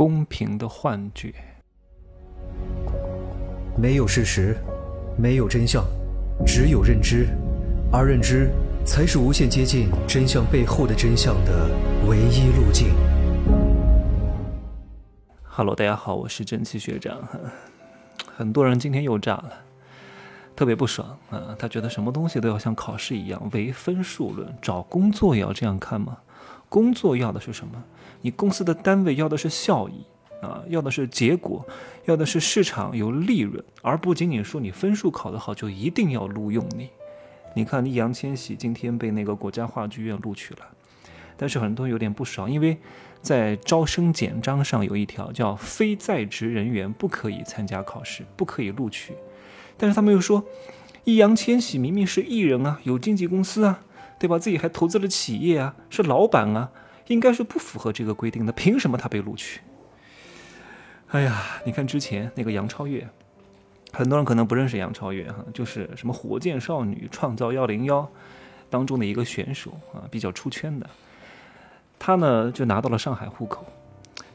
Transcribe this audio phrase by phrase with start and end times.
[0.00, 1.30] 公平的幻觉。
[3.76, 4.56] 没有事实，
[5.18, 5.84] 没有真相，
[6.46, 7.28] 只有认知，
[7.92, 8.50] 而认知
[8.82, 11.68] 才是无限接近真相背后的真相的
[12.08, 12.94] 唯一路径。
[15.42, 17.18] Hello，大家好，我是蒸汽学长。
[18.34, 19.52] 很多人今天又炸了，
[20.56, 21.54] 特别不爽啊！
[21.58, 26.16] 他觉得什么东西都要像考试一样唯分数论，找工作也要这样看吗？
[26.70, 27.84] 工作要的是什么？
[28.22, 30.04] 你公司的单位要的是效益
[30.40, 31.66] 啊，要的是结果，
[32.04, 36.88] 要的是市场有利润，而不仅仅说你分数考得好就一定要录用你。
[37.54, 40.60] 你看，易烊千玺今天被那个国家话剧院录取了，
[41.36, 42.78] 但是很多有点不爽，因为
[43.20, 49.12] 在招生简章上有一条叫非在职人员不可以参加考试，不可以录取。
[49.76, 50.44] 但是他们又说，
[51.02, 53.82] 易烊千玺明明是艺人啊，有经纪公司啊。
[54.20, 54.38] 对吧？
[54.38, 56.70] 自己还投资了企业啊，是老板啊，
[57.06, 58.52] 应该是不符合这个规定的。
[58.52, 59.62] 凭什么他被录取？
[61.08, 63.08] 哎呀，你看之前那个杨超越，
[63.92, 68.06] 很多人可能不认识杨超越哈，就是什么火箭少女、创造幺零幺
[68.68, 70.86] 当中的一个选手啊，比较出圈的。
[71.98, 73.66] 他呢就拿到了上海户口。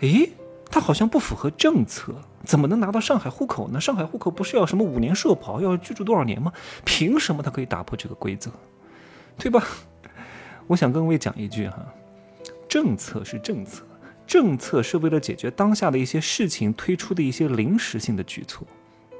[0.00, 0.32] 诶，
[0.70, 3.78] 他好像不符合政策，怎么能拿到上海户口呢？
[3.78, 6.52] 上海户口不是要什么五年社保，要居住多少年吗？
[6.86, 8.50] 凭什么他可以打破这个规则？
[9.38, 9.62] 对吧？
[10.66, 11.86] 我想跟各位讲一句哈，
[12.68, 13.84] 政策是政策，
[14.26, 18.66] 政策是为了解决当下的一些事情推出的一些临时性的举措，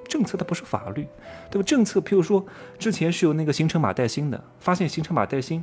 [0.09, 1.07] 政策它不是法律，
[1.51, 1.67] 对吧？
[1.67, 2.45] 政策，譬如说
[2.79, 5.63] 之前是有那个行程码带薪的，发现行程码带薪，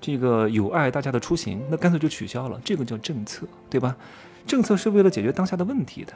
[0.00, 3.96] 这个有碍大家的出行，那干脆就取消了，这个叫政策，对吧？
[4.46, 6.12] 政策是为了解决当下的问题的，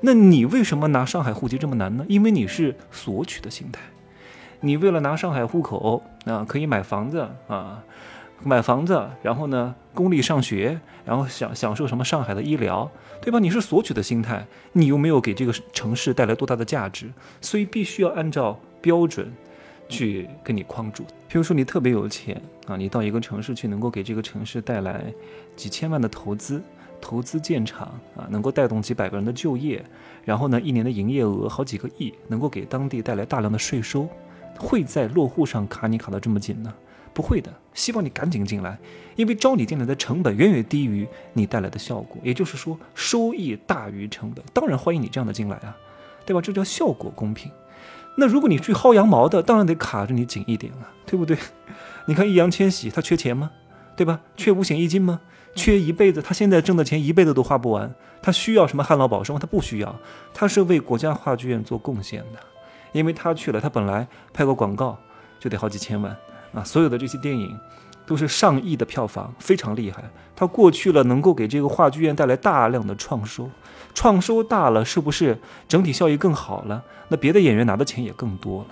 [0.00, 2.04] 那你为什么拿上海户籍这么难呢？
[2.08, 3.80] 因为你是索取的心态。
[4.60, 7.82] 你为了拿上海户口啊，可以买房子啊，
[8.42, 12.90] 买房子，然后呢，公立上学，然后享享受什么上海的医疗，
[13.22, 13.38] 对吧？
[13.38, 19.32] 你是索取的心态，你又没有给这个城市带来多大的价值，所以必须要按照标准
[19.88, 21.04] 去给你框住。
[21.04, 25.04] 譬如说你特别有钱啊，你到一个城市去，能够给这个城市带来
[25.56, 26.62] 几千万的投资，
[27.00, 29.82] 投资建厂啊，能够带动几百个人的就业，
[30.22, 34.06] 然后呢，一年的营业额好几个亿，能够给当地带来大量的税收。
[34.60, 36.72] 会在落户上卡你卡得这么紧呢？
[37.12, 38.78] 不会的，希望你赶紧进来，
[39.16, 44.44] 因为招你进来的成本远远低于你带来的效果，也就是说收益大于成本。
[44.52, 45.76] 当然欢迎你这样的进来啊，
[46.24, 46.40] 对吧？
[46.40, 47.50] 这叫效果公平。
[48.16, 51.36] 那如果你去薅羊毛的，当然得卡着你紧一点啊，对不对？
[52.06, 53.50] 你看易烊千玺，他缺钱吗？
[53.96, 54.20] 对吧？
[54.36, 55.20] 缺五险一金吗？
[55.56, 56.22] 缺一辈子？
[56.22, 57.92] 他现在挣的钱一辈子都花不完，
[58.22, 59.40] 他需要什么旱涝保收吗？
[59.40, 59.96] 他不需要，
[60.32, 62.38] 他是为国家话剧院做贡献的。
[62.92, 64.98] 因为他去了，他本来拍个广告
[65.38, 66.16] 就得好几千万
[66.52, 66.64] 啊！
[66.64, 67.58] 所有的这些电影
[68.04, 70.02] 都是上亿的票房，非常厉害。
[70.34, 73.48] 他过去了，能够给这个话剧院带来大量的创收，
[73.94, 76.82] 创收大了，是不是整体效益更好了？
[77.08, 78.68] 那别的演员拿的钱也更多了。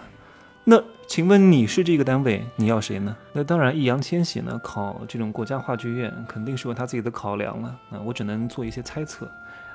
[0.64, 3.16] 那请问你是这个单位，你要谁呢？
[3.32, 7.74] 那当然，易烊千玺呢，考这种国家话剧院肯定是有他自己的考量了。
[7.88, 9.30] 那我只能做一些猜测。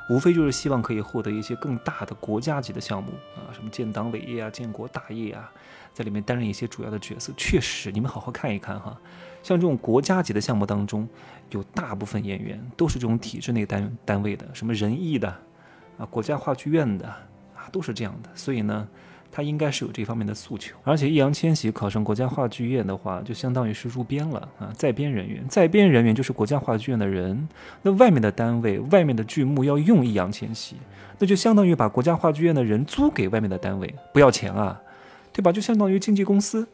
[0.09, 5.51] 无非就是希望可以获得一些更大的国家级的项目啊，什么建党伟业啊、建国大业啊，
[5.93, 7.31] 在里面担任一些主要的角色。
[7.37, 8.97] 确实，你们好好看一看哈，
[9.41, 11.07] 像这种国家级的项目当中，
[11.51, 15.29] 有大部分演员都是这种体制内单单位的，什么人艺的
[15.97, 18.29] 啊、国家话剧院的啊，都是这样的。
[18.35, 18.87] 所以呢。
[19.35, 27.49] 他应该是有这方面的诉求，而且易烊千玺考上国家话剧院的话，就相当于是入编了啊，在编人员，在编人员就是国家话剧院的人。
[27.81, 30.75] 那外面的单位、外面的剧目要用易烊千玺，
[31.17, 34.79] 那就相当于把国家话剧院的人租给外面的单位，不要钱啊，
[35.33, 35.51] 对吧？
[35.51, 36.67] 就相当于经纪公司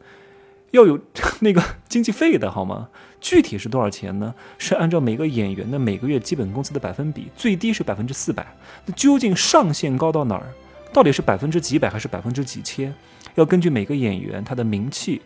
[0.72, 1.00] 要有
[1.40, 2.90] 那个经纪费的好吗？
[3.22, 4.34] 具体是多少钱呢？
[4.58, 8.46] 是按照每个演员的每个月基本工资的百分比，最低是百分之四百。
[8.84, 10.46] 那究竟上限高到哪儿？
[10.92, 12.92] 到底是百分之几百还是百分之几千，
[13.36, 15.22] 要根据每个演员他的名气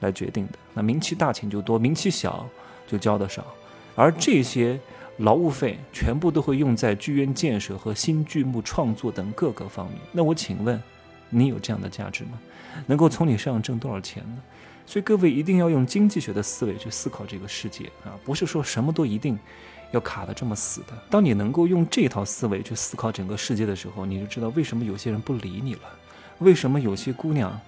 [0.00, 0.52] 来决定的。
[0.74, 2.48] 那名气大钱就多，名气小
[2.86, 3.44] 就交的少。
[3.94, 4.78] 而这些
[5.18, 9.98] 劳务费全部都会用在剧院建设和新剧目创作等各个方面。
[10.12, 10.80] 那我请问，
[11.30, 12.32] 你有这样的价值吗？
[12.86, 14.42] 能够从你身上挣多少钱呢？
[14.86, 19.38] 所以各位一定要用经济学的思维去思考这个世界啊，不是说什么都一定。
[19.92, 25.82] 要卡的这么死的，当你能够用这套思维去思考整个世界的时候，你就知道为什么有些人不理你了，
[26.38, 27.58] 为什么有些姑娘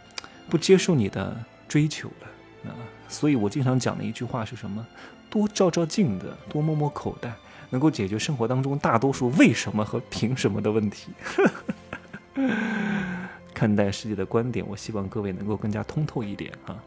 [0.50, 2.74] 不接受你的追求了啊！
[3.08, 4.84] 所以我经常讲的一句话是什么？
[5.30, 7.32] 多照照镜子，多摸摸口袋，
[7.70, 11.12] 能够解决生活当中大多数为什么和凭什么的问题。
[13.58, 16.81] 看待世界的观点，我希望各位能够更加通透一点啊！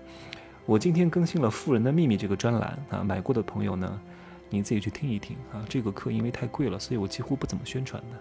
[0.66, 4.02] 我今天更新了《富人的秘密》这个专栏啊，买过的朋友呢？
[4.50, 5.66] 你自己去听一听啊。
[5.68, 8.18] 这个课因为太贵了，所以我几乎不怎么宣传的，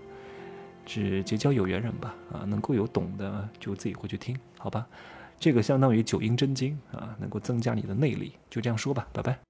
[0.85, 2.12] 只结交有缘人吧。
[2.32, 4.85] 啊，能够有懂的就自己会去听，好吧？
[5.38, 8.32] 这个相当于九阴真经啊，能够增加你的内力。
[8.50, 9.50] 就这样说吧，拜拜。